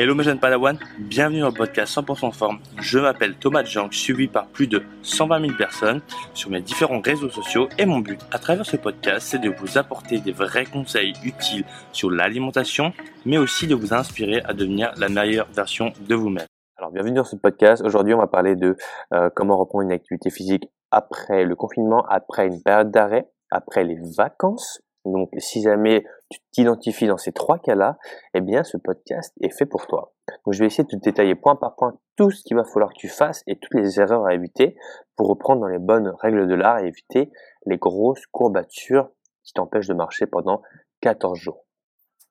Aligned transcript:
Hello 0.00 0.14
mes 0.14 0.22
jeunes 0.22 0.38
Padawan, 0.38 0.78
bienvenue 1.00 1.40
dans 1.40 1.48
le 1.48 1.54
podcast 1.54 1.92
100% 1.98 2.30
forme. 2.30 2.60
Je 2.80 3.00
m'appelle 3.00 3.34
Thomas 3.34 3.64
Jank, 3.64 3.92
suivi 3.92 4.28
par 4.28 4.46
plus 4.46 4.68
de 4.68 4.84
120 5.02 5.40
000 5.40 5.54
personnes 5.58 6.02
sur 6.34 6.50
mes 6.50 6.60
différents 6.60 7.00
réseaux 7.00 7.30
sociaux 7.30 7.68
et 7.78 7.84
mon 7.84 7.98
but 7.98 8.20
à 8.30 8.38
travers 8.38 8.64
ce 8.64 8.76
podcast 8.76 9.26
c'est 9.28 9.40
de 9.40 9.50
vous 9.50 9.76
apporter 9.76 10.20
des 10.20 10.30
vrais 10.30 10.66
conseils 10.66 11.14
utiles 11.24 11.64
sur 11.90 12.12
l'alimentation 12.12 12.92
mais 13.26 13.38
aussi 13.38 13.66
de 13.66 13.74
vous 13.74 13.92
inspirer 13.92 14.40
à 14.42 14.52
devenir 14.52 14.92
la 14.98 15.08
meilleure 15.08 15.48
version 15.52 15.92
de 16.08 16.14
vous-même. 16.14 16.46
Alors 16.76 16.92
bienvenue 16.92 17.16
dans 17.16 17.24
ce 17.24 17.34
podcast. 17.34 17.82
Aujourd'hui 17.84 18.14
on 18.14 18.18
va 18.18 18.28
parler 18.28 18.54
de 18.54 18.76
euh, 19.12 19.30
comment 19.34 19.56
reprendre 19.56 19.82
une 19.82 19.90
activité 19.90 20.30
physique 20.30 20.68
après 20.92 21.42
le 21.42 21.56
confinement, 21.56 22.06
après 22.08 22.46
une 22.46 22.62
période 22.62 22.92
d'arrêt, 22.92 23.26
après 23.50 23.82
les 23.82 23.98
vacances 24.16 24.80
donc, 25.12 25.30
si 25.38 25.62
jamais 25.62 26.04
tu 26.30 26.40
t'identifies 26.52 27.06
dans 27.06 27.16
ces 27.16 27.32
trois 27.32 27.58
cas-là, 27.58 27.98
eh 28.34 28.40
bien, 28.40 28.64
ce 28.64 28.76
podcast 28.76 29.34
est 29.40 29.56
fait 29.56 29.66
pour 29.66 29.86
toi. 29.86 30.12
Donc, 30.44 30.54
je 30.54 30.58
vais 30.58 30.66
essayer 30.66 30.84
de 30.84 30.88
te 30.88 30.96
détailler 30.96 31.34
point 31.34 31.56
par 31.56 31.74
point 31.76 31.98
tout 32.16 32.30
ce 32.30 32.42
qu'il 32.42 32.56
va 32.56 32.64
falloir 32.64 32.90
que 32.90 32.98
tu 32.98 33.08
fasses 33.08 33.42
et 33.46 33.58
toutes 33.58 33.74
les 33.74 34.00
erreurs 34.00 34.26
à 34.26 34.34
éviter 34.34 34.76
pour 35.16 35.28
reprendre 35.28 35.62
dans 35.62 35.68
les 35.68 35.78
bonnes 35.78 36.12
règles 36.20 36.46
de 36.46 36.54
l'art 36.54 36.78
et 36.78 36.88
éviter 36.88 37.30
les 37.66 37.78
grosses 37.78 38.26
courbatures 38.26 39.10
qui 39.42 39.52
t'empêchent 39.52 39.88
de 39.88 39.94
marcher 39.94 40.26
pendant 40.26 40.62
14 41.00 41.38
jours. 41.38 41.64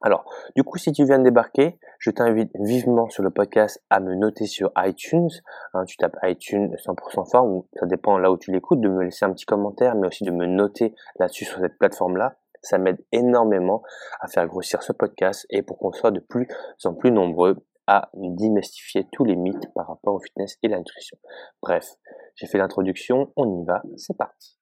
Alors, 0.01 0.31
du 0.55 0.63
coup, 0.63 0.77
si 0.77 0.91
tu 0.91 1.05
viens 1.05 1.17
de 1.17 1.23
débarquer, 1.23 1.79
je 1.97 2.11
t'invite 2.11 2.51
vivement 2.59 3.09
sur 3.09 3.23
le 3.23 3.31
podcast 3.31 3.83
à 3.89 3.99
me 3.99 4.13
noter 4.13 4.45
sur 4.45 4.71
iTunes. 4.77 5.29
Hein, 5.73 5.85
tu 5.85 5.97
tapes 5.97 6.17
iTunes 6.23 6.75
100% 6.75 7.31
forme, 7.31 7.51
ou 7.51 7.67
ça 7.79 7.87
dépend 7.87 8.19
là 8.19 8.31
où 8.31 8.37
tu 8.37 8.51
l'écoutes, 8.51 8.79
de 8.79 8.89
me 8.89 9.03
laisser 9.03 9.25
un 9.25 9.33
petit 9.33 9.45
commentaire, 9.45 9.95
mais 9.95 10.07
aussi 10.07 10.23
de 10.23 10.31
me 10.31 10.45
noter 10.45 10.93
là-dessus 11.19 11.45
sur 11.45 11.59
cette 11.59 11.79
plateforme-là. 11.79 12.35
Ça 12.67 12.77
m'aide 12.77 12.97
énormément 13.13 13.81
à 14.19 14.27
faire 14.27 14.45
grossir 14.45 14.83
ce 14.83 14.91
podcast 14.91 15.45
et 15.49 15.61
pour 15.61 15.77
qu'on 15.77 15.93
soit 15.93 16.11
de 16.11 16.19
plus 16.19 16.47
en 16.83 16.93
plus 16.93 17.11
nombreux 17.11 17.55
à 17.87 18.09
démystifier 18.13 19.07
tous 19.13 19.23
les 19.23 19.37
mythes 19.37 19.73
par 19.73 19.87
rapport 19.87 20.15
au 20.15 20.19
fitness 20.19 20.57
et 20.63 20.67
la 20.67 20.77
nutrition. 20.77 21.17
Bref, 21.61 21.85
j'ai 22.35 22.45
fait 22.45 22.57
l'introduction, 22.57 23.31
on 23.37 23.61
y 23.61 23.65
va, 23.65 23.81
c'est 23.95 24.17
parti. 24.17 24.57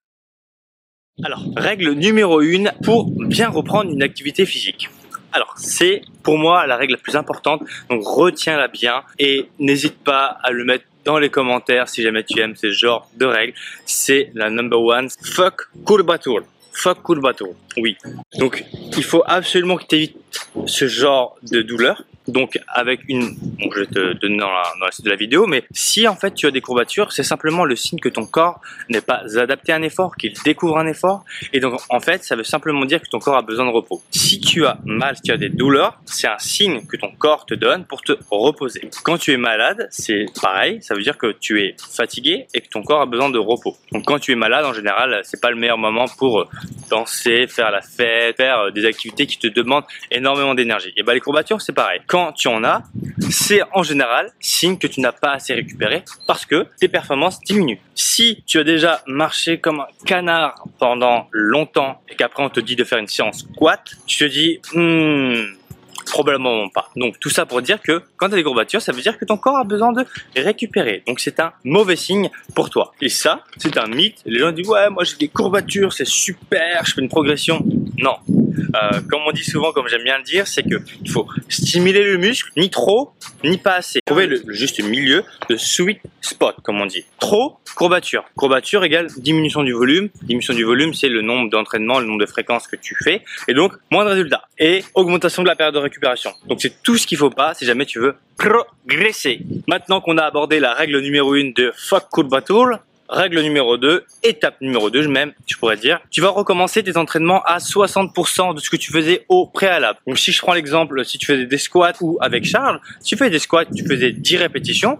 Alors, 1.24 1.44
règle 1.56 1.94
numéro 1.94 2.42
1 2.42 2.66
pour 2.84 3.10
bien 3.10 3.50
reprendre 3.50 3.90
une 3.90 4.04
activité 4.04 4.46
physique. 4.46 4.90
Alors, 5.34 5.56
c'est 5.58 6.02
pour 6.22 6.38
moi 6.38 6.68
la 6.68 6.78
règle 6.78 6.94
la 6.94 7.00
plus 7.00 7.16
importante, 7.16 7.64
donc 7.90 8.04
retiens-la 8.06 8.68
bien 8.68 9.02
et 9.18 9.50
n'hésite 9.58 9.98
pas 10.04 10.38
à 10.44 10.52
le 10.52 10.64
mettre 10.64 10.86
dans 11.06 11.18
les 11.18 11.30
commentaires 11.30 11.90
si 11.90 12.04
jamais 12.04 12.24
tu 12.24 12.40
aimes 12.40 12.56
ce 12.56 12.70
genre 12.70 13.10
de 13.16 13.26
règles. 13.26 13.54
C'est 13.86 14.32
la 14.36 14.52
number 14.52 14.80
one, 14.80 15.10
fuck 15.24 15.68
courbature. 15.84 16.44
Fuck 16.76 17.02
cool 17.04 17.22
bateau. 17.22 17.56
Oui. 17.78 17.98
Donc, 18.38 18.66
il 18.98 19.04
faut 19.04 19.24
absolument 19.26 19.78
que 19.78 19.86
tu 19.86 19.96
évites 19.96 20.18
ce 20.66 20.88
genre 20.88 21.38
de 21.50 21.62
douleur 21.62 22.04
donc 22.28 22.60
avec 22.68 23.02
une, 23.08 23.36
je 23.74 23.80
vais 23.80 23.86
te 23.86 24.14
donner 24.14 24.38
dans 24.38 24.52
la, 24.52 24.64
dans 24.80 24.86
la 24.86 24.92
suite 24.92 25.06
de 25.06 25.12
la 25.12 25.16
vidéo, 25.16 25.46
mais 25.48 25.64
si 25.72 26.08
en 26.08 26.16
fait 26.16 26.34
tu 26.34 26.48
as 26.48 26.52
des 26.52 26.62
courbatures, 26.62 27.12
c'est 27.12 27.24
simplement 27.24 27.66
le 27.66 27.76
signe 27.76 28.00
que 28.00 28.10
ton 28.10 28.26
corps 28.26 28.62
n'est 28.90 29.02
pas 29.02 29.24
adapté 29.38 29.72
à 29.72 29.76
un 29.76 29.82
effort, 29.82 30.16
qu'il 30.16 30.34
découvre 30.44 30.78
un 30.78 30.88
effort, 30.88 31.24
et 31.54 31.60
donc 31.60 31.80
en 31.90 32.00
fait 32.00 32.24
ça 32.24 32.36
veut 32.36 32.44
simplement 32.44 32.86
dire 32.86 33.02
que 33.02 33.10
ton 33.10 33.20
corps 33.20 33.38
a 33.38 33.42
besoin 33.42 33.66
de 33.66 33.72
repos. 33.72 34.02
Si 34.12 34.40
tu 34.40 34.66
as 34.66 34.78
mal, 34.86 35.16
si 35.16 35.24
tu 35.24 35.32
as 35.32 35.38
des 35.38 35.50
douleurs, 35.50 36.00
c'est 36.06 36.28
un 36.28 36.40
signe 36.40 36.86
que 36.88 36.98
ton 36.98 37.12
corps 37.12 37.46
te 37.46 37.54
donne 37.54 37.86
pour 37.86 38.02
te 38.02 38.14
reposer. 38.32 38.90
Quand 39.04 39.18
tu 39.18 39.32
es 39.34 39.38
malade, 39.38 39.88
c'est 39.92 40.26
pareil, 40.42 40.82
ça 40.82 40.96
veut 40.96 41.02
dire 41.02 41.18
que 41.18 41.32
tu 41.32 41.62
es 41.62 41.76
fatigué 41.78 42.48
et 42.54 42.62
que 42.62 42.70
ton 42.70 42.84
corps 42.84 43.02
a 43.02 43.06
besoin 43.06 43.30
de 43.30 43.40
repos. 43.40 43.78
Donc 43.92 44.06
quand 44.06 44.20
tu 44.20 44.32
es 44.32 44.36
malade, 44.36 44.66
en 44.66 44.74
général, 44.74 45.22
c'est 45.24 45.42
pas 45.42 45.52
le 45.52 45.58
meilleur 45.58 45.78
moment 45.78 46.06
pour 46.18 46.42
euh, 46.42 46.48
danser, 46.90 47.48
faire 47.48 47.72
la 47.72 47.82
fête, 47.82 48.38
faire 48.38 48.60
euh, 48.60 48.72
des 48.72 48.86
activités 48.86 49.26
qui 49.26 49.38
te 49.38 49.48
demandent 49.48 49.86
énormément 50.12 50.54
d'énergie. 50.54 50.94
Et 50.98 51.04
ben 51.04 51.14
les 51.14 51.20
courbatures, 51.20 51.62
c'est 51.62 51.74
pareil 51.74 52.02
quand 52.16 52.32
tu 52.32 52.48
en 52.48 52.64
as, 52.64 52.82
c'est 53.30 53.60
en 53.74 53.84
général 53.84 54.32
signe 54.40 54.78
que 54.78 54.88
tu 54.88 55.02
n'as 55.02 55.12
pas 55.12 55.34
assez 55.34 55.54
récupéré 55.54 56.06
parce 56.28 56.46
que 56.46 56.66
tes 56.80 56.88
performances 56.88 57.42
diminuent. 57.42 57.78
Si 57.94 58.42
tu 58.46 58.58
as 58.58 58.64
déjà 58.64 59.02
marché 59.06 59.60
comme 59.60 59.82
un 59.82 59.88
canard 60.06 60.64
pendant 60.80 61.28
longtemps 61.34 62.02
et 62.08 62.16
qu'après 62.16 62.42
on 62.42 62.50
te 62.50 62.62
dit 62.62 62.78
de 62.78 62.86
faire 62.86 63.00
une 63.00 63.10
séance 63.10 63.40
squat, 63.40 63.82
tu 64.08 64.20
te 64.20 64.24
dis, 64.32 64.62
hmm, 64.74 65.58
Probablement 66.06 66.70
pas. 66.70 66.90
Donc 66.96 67.20
tout 67.20 67.30
ça 67.30 67.46
pour 67.46 67.62
dire 67.62 67.82
que 67.82 68.04
quand 68.16 68.28
tu 68.28 68.34
as 68.34 68.38
des 68.38 68.44
courbatures, 68.44 68.82
ça 68.82 68.92
veut 68.92 69.02
dire 69.02 69.18
que 69.18 69.26
ton 69.26 69.38
corps 69.38 69.58
a 69.58 69.64
besoin 69.64 69.92
de 69.92 70.06
récupérer. 70.38 71.04
Donc 71.08 71.20
c'est 71.20 71.40
un 71.40 71.52
mauvais 71.64 71.96
signe 71.96 72.30
pour 72.54 72.70
toi. 72.70 72.94
Et 73.02 73.10
ça, 73.10 73.44
c'est 73.58 73.78
un 73.78 73.88
mythe. 73.88 74.22
Les 74.26 74.40
gens 74.40 74.52
disent 74.52 74.68
ouais, 74.70 74.90
moi 74.90 75.04
j'ai 75.04 75.18
des 75.18 75.28
courbatures, 75.28 75.94
c'est 75.94 76.08
super, 76.08 76.86
je 76.86 76.94
fais 76.94 77.02
une 77.02 77.10
progression. 77.10 77.66
Non. 77.98 78.18
Euh, 78.58 79.02
comme 79.10 79.22
on 79.28 79.32
dit 79.32 79.44
souvent, 79.44 79.72
comme 79.72 79.88
j'aime 79.88 80.04
bien 80.04 80.18
le 80.18 80.24
dire, 80.24 80.48
c'est 80.48 80.64
que 80.64 80.76
il 81.04 81.10
faut 81.10 81.28
stimuler 81.50 82.04
le 82.04 82.18
muscle, 82.18 82.52
ni 82.58 82.70
trop, 82.70 83.14
ni 83.44 83.58
pas 83.58 83.76
assez. 83.76 84.00
Trouver 84.06 84.28
le, 84.28 84.42
juste 84.50 84.82
milieu, 84.84 85.24
le 85.50 85.58
sweet 85.58 86.00
spot, 86.22 86.56
comme 86.64 86.82
on 86.82 86.86
dit. 86.86 87.06
Trop, 87.20 87.58
courbature. 87.76 88.26
Courbature 88.36 88.84
égale 88.84 89.08
diminution 89.18 89.64
du 89.64 89.74
volume. 89.74 90.10
Diminution 90.24 90.54
du 90.54 90.64
volume, 90.64 90.94
c'est 90.94 91.10
le 91.10 91.22
nombre 91.22 91.50
d'entraînements, 91.50 92.00
le 92.00 92.06
nombre 92.06 92.22
de 92.22 92.26
fréquences 92.26 92.68
que 92.68 92.76
tu 92.76 92.96
fais, 93.04 93.22
et 93.48 93.54
donc 93.54 93.74
moins 93.92 94.06
de 94.06 94.10
résultats. 94.10 94.44
Et 94.58 94.84
augmentation 94.94 95.44
de 95.44 95.48
la 95.48 95.56
période 95.56 95.76
de 95.76 95.80
récupération. 95.80 96.32
Donc 96.48 96.62
c'est 96.62 96.82
tout 96.84 96.98
ce 96.98 97.08
qu'il 97.08 97.18
faut 97.18 97.30
pas 97.30 97.54
si 97.54 97.66
jamais 97.66 97.86
tu 97.86 98.00
veux 98.00 98.16
progresser. 98.38 99.42
Maintenant 99.68 100.02
qu'on 100.02 100.18
a 100.18 100.24
abordé 100.24 100.60
la 100.60 100.74
règle 100.74 101.00
numéro 101.00 101.34
1 101.34 101.52
de 101.56 101.72
fuck 101.76 102.10
courbature, 102.10 102.80
Règle 103.08 103.42
numéro 103.42 103.78
2, 103.78 104.04
étape 104.24 104.60
numéro 104.62 104.90
2 104.90 105.08
même, 105.08 105.34
tu 105.46 105.58
pourrais 105.58 105.78
dire, 105.78 106.00
tu 106.10 106.22
vas 106.22 106.30
recommencer 106.30 106.82
tes 106.84 106.98
entraînements 106.98 107.44
à 107.44 107.60
60% 107.60 108.56
de 108.56 108.60
ce 108.60 108.70
que 108.70 108.78
tu 108.78 108.92
faisais 108.92 109.26
au 109.30 109.46
préalable. 109.46 110.00
Donc 110.08 110.18
si 110.18 110.32
je 110.32 110.42
prends 110.42 110.54
l'exemple, 110.54 111.06
si 111.06 111.18
tu 111.18 111.28
faisais 111.28 111.46
des 111.46 111.58
squats 111.58 111.94
ou 112.02 112.18
avec 112.22 112.46
Charles, 112.46 112.80
si 113.00 113.10
tu 113.10 113.18
fais 113.18 113.30
des 113.30 113.40
squats, 113.40 113.66
tu 113.66 113.86
faisais 113.86 114.12
10 114.12 114.38
répétitions, 114.38 115.00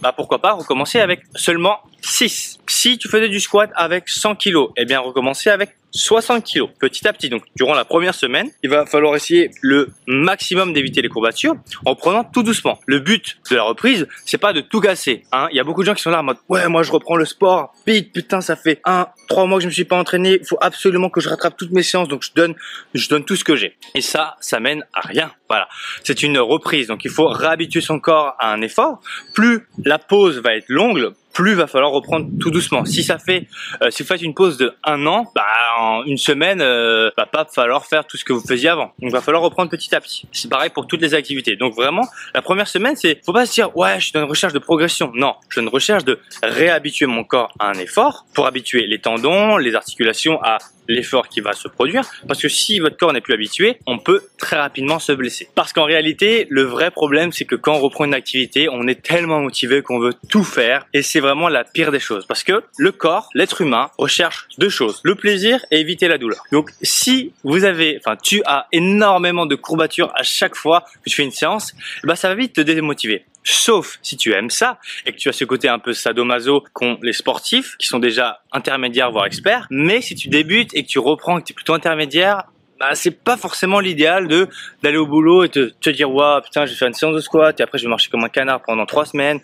bah 0.00 0.12
pourquoi 0.16 0.40
pas 0.40 0.52
recommencer 0.52 1.00
avec 1.00 1.22
seulement 1.34 1.78
6. 2.00 2.58
Si 2.82 2.98
tu 2.98 3.08
faisais 3.08 3.28
du 3.28 3.38
squat 3.38 3.70
avec 3.76 4.08
100 4.08 4.34
kg, 4.34 4.72
eh 4.76 4.84
bien 4.84 4.98
recommencer 4.98 5.50
avec 5.50 5.76
60 5.92 6.44
kg 6.44 6.66
petit 6.80 7.06
à 7.06 7.12
petit. 7.12 7.28
Donc 7.28 7.44
durant 7.54 7.74
la 7.74 7.84
première 7.84 8.12
semaine, 8.12 8.50
il 8.64 8.70
va 8.70 8.86
falloir 8.86 9.14
essayer 9.14 9.52
le 9.60 9.90
maximum 10.08 10.72
d'éviter 10.72 11.00
les 11.00 11.08
courbatures 11.08 11.54
en 11.84 11.94
prenant 11.94 12.24
tout 12.24 12.42
doucement. 12.42 12.80
Le 12.86 12.98
but 12.98 13.38
de 13.52 13.54
la 13.54 13.62
reprise, 13.62 14.08
c'est 14.24 14.38
pas 14.38 14.52
de 14.52 14.60
tout 14.60 14.80
casser. 14.80 15.22
Hein. 15.30 15.46
Il 15.52 15.56
y 15.56 15.60
a 15.60 15.64
beaucoup 15.64 15.82
de 15.82 15.86
gens 15.86 15.94
qui 15.94 16.02
sont 16.02 16.10
là 16.10 16.18
en 16.18 16.22
mode 16.24 16.38
ouais 16.48 16.66
moi 16.68 16.82
je 16.82 16.90
reprends 16.90 17.14
le 17.14 17.24
sport, 17.24 17.72
vite 17.86 18.12
putain 18.12 18.40
ça 18.40 18.56
fait 18.56 18.80
un 18.84 19.06
trois 19.28 19.46
mois 19.46 19.58
que 19.58 19.62
je 19.62 19.68
me 19.68 19.72
suis 19.72 19.84
pas 19.84 19.96
entraîné, 19.96 20.38
il 20.40 20.44
faut 20.44 20.58
absolument 20.60 21.08
que 21.08 21.20
je 21.20 21.28
rattrape 21.28 21.56
toutes 21.56 21.70
mes 21.70 21.84
séances 21.84 22.08
donc 22.08 22.24
je 22.24 22.32
donne 22.34 22.56
je 22.94 23.08
donne 23.08 23.24
tout 23.24 23.36
ce 23.36 23.44
que 23.44 23.54
j'ai. 23.54 23.76
Et 23.94 24.00
ça 24.00 24.36
ça 24.40 24.58
mène 24.58 24.84
à 24.92 25.02
rien. 25.02 25.30
Voilà, 25.48 25.68
c'est 26.02 26.24
une 26.24 26.38
reprise 26.38 26.88
donc 26.88 27.04
il 27.04 27.12
faut 27.12 27.28
réhabituer 27.28 27.80
son 27.80 28.00
corps 28.00 28.34
à 28.40 28.52
un 28.52 28.60
effort. 28.62 29.00
Plus 29.34 29.68
la 29.84 30.00
pause 30.00 30.40
va 30.40 30.56
être 30.56 30.68
longue, 30.68 31.12
plus 31.32 31.54
va 31.54 31.66
falloir 31.66 31.92
reprendre 31.92 32.28
tout 32.40 32.50
doucement. 32.50 32.84
Si 32.84 33.02
ça 33.02 33.18
fait, 33.18 33.46
euh, 33.82 33.90
si 33.90 34.02
vous 34.02 34.08
faites 34.08 34.22
une 34.22 34.34
pause 34.34 34.56
de 34.56 34.72
un 34.84 35.06
an, 35.06 35.30
bah 35.34 35.44
en 35.78 36.04
une 36.04 36.18
semaine, 36.18 36.60
euh, 36.60 37.10
va 37.16 37.26
pas 37.26 37.46
falloir 37.52 37.86
faire 37.86 38.06
tout 38.06 38.16
ce 38.16 38.24
que 38.24 38.32
vous 38.32 38.46
faisiez 38.46 38.68
avant. 38.68 38.92
Donc 39.00 39.12
va 39.12 39.20
falloir 39.20 39.42
reprendre 39.42 39.70
petit 39.70 39.94
à 39.94 40.00
petit. 40.00 40.26
C'est 40.32 40.50
pareil 40.50 40.70
pour 40.70 40.86
toutes 40.86 41.00
les 41.00 41.14
activités. 41.14 41.56
Donc 41.56 41.74
vraiment, 41.74 42.06
la 42.34 42.42
première 42.42 42.68
semaine, 42.68 42.96
c'est, 42.96 43.20
faut 43.24 43.32
pas 43.32 43.46
se 43.46 43.54
dire 43.54 43.76
ouais, 43.76 43.98
je 43.98 44.04
suis 44.04 44.12
dans 44.12 44.20
une 44.20 44.28
recherche 44.28 44.52
de 44.52 44.58
progression. 44.58 45.12
Non, 45.14 45.34
je 45.48 45.54
suis 45.54 45.60
dans 45.60 45.68
une 45.68 45.74
recherche 45.74 46.04
de 46.04 46.18
réhabituer 46.42 47.06
mon 47.06 47.24
corps 47.24 47.52
à 47.58 47.68
un 47.68 47.74
effort 47.74 48.26
pour 48.34 48.46
habituer 48.46 48.86
les 48.86 49.00
tendons, 49.00 49.56
les 49.56 49.74
articulations 49.74 50.42
à 50.42 50.58
l'effort 50.92 51.28
qui 51.28 51.40
va 51.40 51.52
se 51.52 51.68
produire. 51.68 52.04
Parce 52.28 52.40
que 52.40 52.48
si 52.48 52.78
votre 52.78 52.96
corps 52.96 53.12
n'est 53.12 53.20
plus 53.20 53.34
habitué, 53.34 53.78
on 53.86 53.98
peut 53.98 54.22
très 54.38 54.56
rapidement 54.56 54.98
se 54.98 55.12
blesser. 55.12 55.48
Parce 55.54 55.72
qu'en 55.72 55.84
réalité, 55.84 56.46
le 56.50 56.62
vrai 56.62 56.90
problème, 56.90 57.32
c'est 57.32 57.44
que 57.44 57.54
quand 57.54 57.74
on 57.74 57.80
reprend 57.80 58.04
une 58.04 58.14
activité, 58.14 58.68
on 58.68 58.86
est 58.86 59.02
tellement 59.02 59.40
motivé 59.40 59.82
qu'on 59.82 59.98
veut 59.98 60.14
tout 60.28 60.44
faire. 60.44 60.86
Et 60.92 61.02
c'est 61.02 61.20
vraiment 61.20 61.48
la 61.48 61.64
pire 61.64 61.92
des 61.92 62.00
choses. 62.00 62.26
Parce 62.26 62.44
que 62.44 62.62
le 62.76 62.92
corps, 62.92 63.28
l'être 63.34 63.60
humain, 63.60 63.90
recherche 63.98 64.48
deux 64.58 64.68
choses. 64.68 65.00
Le 65.04 65.14
plaisir 65.14 65.64
et 65.70 65.80
éviter 65.80 66.08
la 66.08 66.18
douleur. 66.18 66.42
Donc 66.52 66.70
si 66.82 67.32
vous 67.44 67.64
avez, 67.64 67.98
enfin 67.98 68.16
tu 68.16 68.42
as 68.46 68.66
énormément 68.72 69.46
de 69.46 69.54
courbatures 69.54 70.12
à 70.14 70.22
chaque 70.22 70.54
fois 70.54 70.84
que 71.04 71.10
tu 71.10 71.16
fais 71.16 71.22
une 71.22 71.30
séance, 71.30 71.74
bah 72.04 72.16
ça 72.16 72.28
va 72.28 72.34
vite 72.34 72.54
te 72.54 72.60
démotiver. 72.60 73.24
Sauf 73.44 73.98
si 74.02 74.16
tu 74.16 74.32
aimes 74.32 74.50
ça 74.50 74.78
et 75.06 75.12
que 75.12 75.18
tu 75.18 75.28
as 75.28 75.32
ce 75.32 75.44
côté 75.44 75.68
un 75.68 75.78
peu 75.78 75.92
sadomaso 75.92 76.64
qu'ont 76.72 76.98
les 77.02 77.12
sportifs 77.12 77.76
qui 77.78 77.86
sont 77.86 77.98
déjà 77.98 78.42
intermédiaires 78.52 79.10
voire 79.10 79.26
experts. 79.26 79.66
Mais 79.70 80.00
si 80.00 80.14
tu 80.14 80.28
débutes 80.28 80.74
et 80.74 80.84
que 80.84 80.88
tu 80.88 80.98
reprends 80.98 81.40
que 81.40 81.46
tu 81.46 81.52
es 81.52 81.54
plutôt 81.54 81.74
intermédiaire, 81.74 82.44
bah, 82.78 82.94
c'est 82.94 83.22
pas 83.22 83.36
forcément 83.36 83.80
l'idéal 83.80 84.28
de 84.28 84.48
d'aller 84.82 84.96
au 84.96 85.06
boulot 85.06 85.44
et 85.44 85.48
te, 85.48 85.72
te 85.80 85.90
dire 85.90 86.10
waouh 86.10 86.40
putain 86.40 86.66
je 86.66 86.72
vais 86.72 86.76
faire 86.76 86.88
une 86.88 86.94
séance 86.94 87.14
de 87.14 87.20
squat 87.20 87.58
et 87.60 87.62
après 87.62 87.78
je 87.78 87.84
vais 87.84 87.90
marcher 87.90 88.10
comme 88.10 88.24
un 88.24 88.28
canard 88.28 88.62
pendant 88.62 88.86
trois 88.86 89.06
semaines 89.06 89.40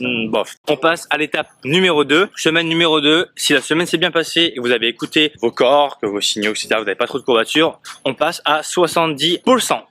hmm. 0.00 0.32
On 0.68 0.76
passe 0.76 1.06
à 1.10 1.18
l'étape 1.18 1.48
numéro 1.64 2.04
2. 2.04 2.28
Semaine 2.36 2.68
numéro 2.68 3.00
2. 3.00 3.28
Si 3.36 3.52
la 3.52 3.60
semaine 3.60 3.86
s'est 3.86 3.98
bien 3.98 4.10
passée 4.10 4.52
et 4.52 4.54
que 4.54 4.60
vous 4.60 4.70
avez 4.70 4.88
écouté 4.88 5.32
vos 5.40 5.50
corps, 5.50 5.98
que 5.98 6.06
vos 6.06 6.20
signaux, 6.20 6.50
etc., 6.50 6.68
vous 6.72 6.84
n'avez 6.84 6.94
pas 6.94 7.06
trop 7.06 7.18
de 7.18 7.24
courbatures, 7.24 7.80
on 8.04 8.14
passe 8.14 8.42
à 8.44 8.60
70%. 8.60 9.42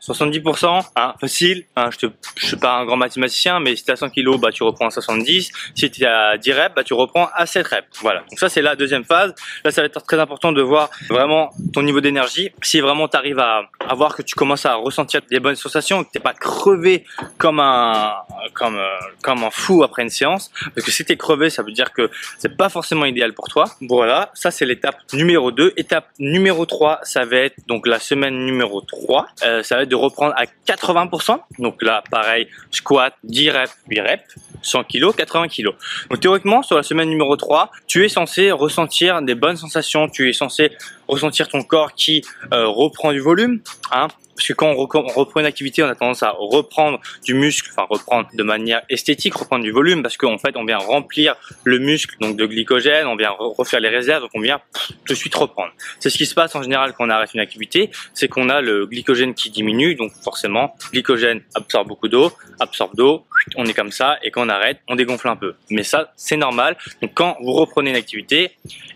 70%, 0.01 0.83
hein, 0.95 1.13
facile. 1.19 1.65
Je, 1.77 2.07
je 2.37 2.45
suis 2.45 2.57
pas 2.57 2.77
un 2.77 2.85
grand 2.85 2.97
mathématicien, 2.97 3.59
mais 3.59 3.75
si 3.75 3.83
tu 3.83 3.91
as 3.91 3.95
100 3.95 4.09
kg, 4.09 4.39
bah, 4.39 4.51
tu 4.51 4.63
reprends 4.63 4.87
à 4.87 4.91
70. 4.91 5.51
Si 5.75 5.91
tu 5.91 6.05
as 6.05 6.37
10 6.37 6.51
reps, 6.53 6.75
bah, 6.75 6.83
tu 6.83 6.93
reprends 6.93 7.29
à 7.35 7.45
7 7.45 7.67
reps. 7.67 7.87
Voilà. 8.01 8.21
Donc 8.29 8.39
ça, 8.39 8.49
c'est 8.49 8.61
la 8.61 8.75
deuxième 8.75 9.03
phase. 9.03 9.33
Là, 9.63 9.71
ça 9.71 9.81
va 9.81 9.85
être 9.85 10.01
très 10.05 10.19
important 10.19 10.51
de 10.51 10.61
voir 10.61 10.89
vraiment 11.09 11.49
ton 11.73 11.81
niveau 11.81 12.01
d'énergie. 12.01 12.51
Si 12.61 12.79
vraiment 12.79 13.07
tu 13.07 13.17
arrives 13.17 13.39
à, 13.39 13.63
à 13.87 13.93
voir 13.95 14.15
que 14.15 14.21
tu 14.21 14.35
commences 14.35 14.65
à 14.65 14.75
ressentir 14.75 15.21
des 15.29 15.39
bonnes 15.39 15.55
sensations, 15.55 16.03
que 16.03 16.11
t'es 16.11 16.19
pas 16.19 16.33
crevé 16.33 17.05
comme 17.37 17.59
un, 17.59 18.13
comme, 18.53 18.77
euh, 18.77 18.97
comme 19.21 19.43
un 19.43 19.51
fou 19.51 19.83
après 19.83 19.98
une 20.03 20.09
séance, 20.09 20.51
parce 20.75 20.85
que 20.85 20.91
si 20.91 21.05
t'es 21.05 21.17
crevé, 21.17 21.49
ça 21.49 21.63
veut 21.63 21.71
dire 21.71 21.93
que 21.93 22.09
c'est 22.37 22.55
pas 22.55 22.69
forcément 22.69 23.05
idéal 23.05 23.33
pour 23.33 23.47
toi. 23.47 23.65
Voilà, 23.81 24.31
ça 24.33 24.51
c'est 24.51 24.65
l'étape 24.65 24.97
numéro 25.13 25.51
2. 25.51 25.73
Étape 25.77 26.07
numéro 26.19 26.65
3, 26.65 26.99
ça 27.03 27.25
va 27.25 27.37
être 27.37 27.55
donc 27.67 27.87
la 27.87 27.99
semaine 27.99 28.45
numéro 28.45 28.81
3, 28.81 29.27
euh, 29.43 29.63
ça 29.63 29.75
va 29.75 29.83
être 29.83 29.89
de 29.89 29.95
reprendre 29.95 30.33
à 30.37 30.45
80%. 30.67 31.39
Donc 31.59 31.81
là, 31.81 32.03
pareil, 32.09 32.47
squat, 32.71 33.13
10 33.23 33.49
reps, 33.51 33.77
8 33.89 33.99
reps. 34.01 34.35
100 34.61 34.83
kg, 34.83 35.13
80 35.15 35.47
kg. 35.47 35.69
Donc 36.09 36.19
théoriquement, 36.19 36.63
sur 36.63 36.75
la 36.75 36.83
semaine 36.83 37.09
numéro 37.09 37.35
3, 37.35 37.71
tu 37.87 38.03
es 38.03 38.09
censé 38.09 38.51
ressentir 38.51 39.21
des 39.21 39.35
bonnes 39.35 39.57
sensations, 39.57 40.09
tu 40.09 40.29
es 40.29 40.33
censé 40.33 40.71
ressentir 41.09 41.47
ton 41.47 41.63
corps 41.63 41.93
qui 41.93 42.23
euh, 42.53 42.67
reprend 42.67 43.11
du 43.11 43.19
volume, 43.19 43.61
hein, 43.91 44.07
parce 44.39 44.47
que 44.47 44.53
quand 44.53 44.69
on, 44.69 44.75
reprend 44.75 45.41
une 45.41 45.45
activité, 45.45 45.83
on 45.83 45.87
a 45.87 45.95
tendance 45.95 46.23
à 46.23 46.31
reprendre 46.31 47.01
du 47.25 47.33
muscle, 47.33 47.69
enfin 47.73 47.85
reprendre 47.89 48.29
de 48.33 48.43
manière 48.43 48.83
esthétique, 48.89 49.35
reprendre 49.35 49.65
du 49.65 49.71
volume, 49.71 50.01
parce 50.01 50.15
qu'en 50.15 50.37
fait, 50.37 50.55
on 50.55 50.63
vient 50.63 50.77
remplir 50.77 51.35
le 51.65 51.77
muscle 51.77 52.15
donc 52.21 52.37
de 52.37 52.45
glycogène, 52.45 53.05
on 53.07 53.17
vient 53.17 53.31
refaire 53.37 53.81
les 53.81 53.89
réserves, 53.89 54.21
donc 54.21 54.31
on 54.33 54.39
vient 54.39 54.61
tout 55.05 55.13
de 55.13 55.17
suite 55.17 55.35
reprendre. 55.35 55.73
C'est 55.99 56.09
ce 56.09 56.17
qui 56.17 56.25
se 56.25 56.33
passe 56.33 56.55
en 56.55 56.61
général 56.61 56.93
quand 56.93 57.05
on 57.05 57.09
arrête 57.09 57.33
une 57.33 57.41
activité, 57.41 57.91
c'est 58.13 58.29
qu'on 58.29 58.47
a 58.47 58.61
le 58.61 58.85
glycogène 58.85 59.33
qui 59.33 59.49
diminue, 59.49 59.95
donc 59.95 60.13
forcément, 60.23 60.73
glycogène 60.93 61.41
absorbe 61.53 61.89
beaucoup 61.89 62.07
d'eau, 62.07 62.31
absorbe 62.61 62.95
d'eau, 62.95 63.25
on 63.57 63.65
est 63.65 63.73
comme 63.73 63.91
ça, 63.91 64.19
et 64.23 64.31
quand 64.31 64.45
on 64.45 64.49
arrête, 64.49 64.79
on 64.87 64.95
dégonfle 64.95 65.27
un 65.27 65.35
peu. 65.35 65.55
Mais 65.69 65.83
ça, 65.83 66.13
c'est 66.15 66.37
normal. 66.37 66.77
Donc 67.01 67.11
quand 67.13 67.35
vous 67.41 67.51
reprenez 67.51 67.89
une 67.89 67.97
activité, 67.97 68.51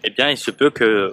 eh 0.06 0.10
bien, 0.10 0.30
il 0.30 0.38
se 0.38 0.52
peut 0.52 0.70
que 0.70 1.12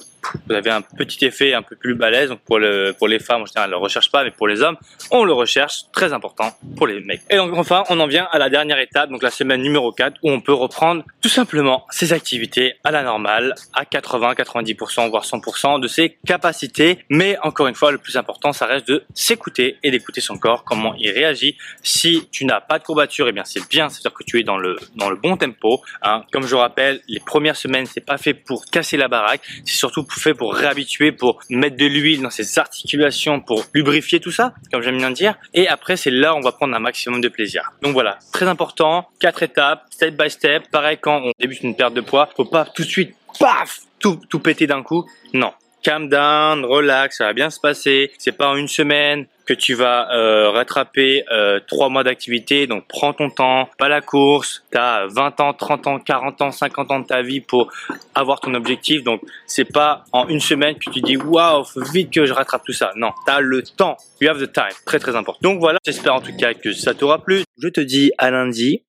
vous 0.49 0.55
avez 0.55 0.71
un 0.71 0.83
petit 0.83 1.25
effet 1.25 1.55
un 1.55 1.63
peu 1.63 1.77
plus 1.77 1.95
balèze. 1.95 2.31
Donc 2.31 2.41
pour, 2.41 2.59
le, 2.59 2.95
pour 2.97 3.09
les 3.09 3.19
femmes, 3.19 3.43
en 3.43 3.47
général, 3.47 3.71
ne 3.71 3.75
le 3.75 3.81
recherche 3.81 4.11
pas, 4.11 4.25
mais 4.25 4.31
pour 4.31 4.49
les 4.49 4.63
hommes, 4.63 4.77
on 5.11 5.25
le 5.25 5.33
recherche. 5.33 5.85
Très 5.93 6.13
important 6.13 6.53
pour 6.77 6.87
les 6.87 7.01
mecs. 7.01 7.23
Et 7.31 7.37
donc 7.37 7.53
enfin, 7.55 7.85
on 7.89 8.01
en 8.01 8.07
vient 8.07 8.29
à 8.33 8.39
la 8.39 8.49
dernière 8.49 8.79
étape, 8.79 9.11
donc 9.11 9.23
la 9.23 9.31
semaine 9.31 9.63
numéro 9.63 9.93
4, 9.93 10.19
où 10.23 10.31
on 10.31 10.41
peut 10.41 10.53
reprendre 10.53 11.05
tout 11.21 11.29
simplement 11.29 11.87
ses 11.91 12.13
activités 12.13 12.75
à 12.85 12.91
la 12.91 13.03
normale, 13.03 13.55
à 13.75 13.85
80, 13.85 14.33
90%, 14.35 15.11
voire 15.11 15.25
100% 15.25 15.81
de 15.81 15.89
ses 15.89 16.19
capacités. 16.27 16.99
Mais 17.09 17.39
encore 17.43 17.67
une 17.67 17.75
fois, 17.75 17.93
le 17.93 17.99
plus 17.99 18.17
important, 18.17 18.53
ça 18.53 18.67
reste 18.67 18.89
de 18.89 19.05
s'écouter 19.15 19.79
et 19.83 19.91
d'écouter 19.91 20.21
son 20.21 20.39
corps, 20.39 20.65
comment 20.65 20.95
il 20.95 21.11
réagit. 21.11 21.57
Si 21.83 22.29
tu 22.31 22.45
n'as 22.45 22.61
pas 22.61 22.79
de 22.79 22.85
courbature, 22.85 23.29
eh 23.29 23.33
bien 23.33 23.45
c'est 23.45 23.67
bien, 23.69 23.89
c'est-à-dire 23.89 24.15
que 24.15 24.25
tu 24.25 24.39
es 24.41 24.43
dans 24.43 24.57
le, 24.57 24.77
dans 24.97 25.11
le 25.11 25.17
bon 25.17 25.37
tempo. 25.37 25.83
Hein. 26.03 26.25
Comme 26.33 26.47
je 26.47 26.55
rappelle, 26.55 27.01
les 27.09 27.21
premières 27.21 27.57
semaines, 27.57 27.87
c'est 27.87 28.05
pas 28.05 28.19
fait 28.19 28.35
pour 28.35 28.65
casser 28.67 28.97
la 28.97 29.09
baraque, 29.09 29.43
c'est 29.65 29.77
surtout 29.77 30.05
fait 30.19 30.35
pour 30.35 30.55
réhabituer, 30.55 31.12
pour 31.12 31.41
mettre 31.51 31.77
de 31.77 31.87
l'huile 31.87 32.23
dans 32.23 32.31
ses 32.31 32.59
articulations, 32.59 33.41
pour 33.41 33.65
lubrifier 33.75 34.21
tout 34.21 34.33
ça, 34.33 34.55
comme 34.73 34.83
j'aime 34.83 34.99
bien 34.99 35.11
dire. 35.11 35.35
Et 35.55 35.69
après, 35.69 35.97
c'est 35.97 36.11
là 36.11 36.35
où 36.35 36.39
on 36.39 36.41
va 36.41 36.53
prendre 36.53 36.75
un 36.75 36.81
maximum 36.81 37.21
de 37.21 37.29
plaisir. 37.29 37.73
Donc 37.83 37.93
voilà, 37.93 38.19
très 38.33 38.47
important, 38.47 39.09
quatre 39.21 39.43
étapes, 39.43 39.85
step 39.91 40.17
by 40.17 40.31
step. 40.31 40.71
Pareil, 40.71 40.99
quand 41.01 41.23
on 41.25 41.33
débute 41.39 41.62
une 41.62 41.77
perte 41.77 41.95
de 41.95 42.01
poids, 42.01 42.29
faut 42.37 42.45
pas 42.45 42.65
tout 42.65 42.83
de 42.83 42.89
suite, 42.89 43.15
paf, 43.39 43.81
tout, 43.99 44.21
tout 44.29 44.41
péter 44.41 44.67
d'un 44.67 44.83
coup. 44.83 45.07
Non, 45.33 45.53
calm 45.82 46.09
down, 46.09 46.65
relax, 46.65 47.19
ça 47.19 47.27
va 47.27 47.32
bien 47.32 47.50
se 47.50 47.61
passer. 47.61 48.11
C'est 48.19 48.37
pas 48.37 48.49
en 48.49 48.56
une 48.56 48.69
semaine 48.69 49.27
que 49.47 49.55
tu 49.55 49.75
vas 49.75 50.15
euh, 50.15 50.50
rattraper 50.50 51.25
euh, 51.32 51.59
trois 51.67 51.88
mois 51.88 52.05
d'activité. 52.05 52.67
Donc 52.67 52.85
prends 52.88 53.12
ton 53.12 53.31
temps, 53.31 53.69
pas 53.79 53.88
la 53.88 54.00
course. 54.00 54.65
Tu 54.71 54.79
as 54.79 55.06
20 55.09 55.41
ans, 55.41 55.53
30 55.53 55.87
ans, 55.88 55.99
40 55.99 56.43
ans, 56.43 56.53
50 56.53 56.91
ans 56.91 57.00
de 57.00 57.06
ta 57.06 57.23
vie 57.23 57.41
pour 57.41 57.73
avoir 58.15 58.41
ton 58.41 58.55
objectif. 58.55 59.03
Donc 59.03 59.21
c'est 59.47 59.65
pas 59.65 60.05
en 60.12 60.29
une 60.29 60.41
semaine 60.41 60.77
que 60.77 60.91
tu 60.91 61.00
dis 61.00 61.17
waouh, 61.17 61.65
vite 61.93 62.12
que 62.12 62.26
je 62.26 62.33
rattrape 62.33 62.62
tout 62.65 62.73
ça. 62.73 62.93
Non, 62.97 63.11
tu 63.26 63.33
as 63.33 63.41
le 63.41 63.62
temps. 63.62 63.97
You 64.21 64.29
have 64.29 64.41
the 64.41 64.53
time. 64.53 64.76
Très 64.87 64.99
très 64.99 65.17
important. 65.17 65.41
Donc 65.43 65.59
voilà, 65.59 65.79
j'espère 65.85 66.15
en 66.15 66.21
tout 66.21 66.37
cas 66.37 66.55
que 66.55 66.73
ça 66.73 66.94
t'aura 66.94 67.23
plu. 67.23 67.43
Je 67.59 67.69
te 67.69 67.81
dis 67.81 68.12
à 68.19 68.31
lundi 68.31 68.85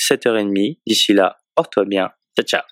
7h30. 0.00 0.78
D'ici 0.86 1.12
là, 1.12 1.36
porte-toi 1.54 1.84
bien. 1.84 2.10
Ciao 2.36 2.46
ciao. 2.46 2.71